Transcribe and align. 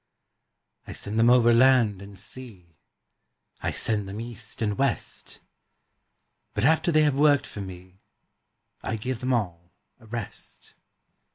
I 0.87 0.93
send 0.93 1.19
them 1.19 1.29
over 1.29 1.53
land 1.53 2.01
and 2.01 2.17
sea, 2.17 2.75
I 3.61 3.69
send 3.69 4.09
them 4.09 4.19
east 4.19 4.59
and 4.59 4.75
west; 4.75 5.41
But 6.55 6.65
after 6.65 6.91
they 6.91 7.03
have 7.03 7.13
worked 7.19 7.45
for 7.45 7.61
me, 7.61 8.01
I 8.81 8.95
give 8.95 9.19
them 9.19 9.31
all 9.31 9.73
a 9.99 10.07
rest. 10.07 10.73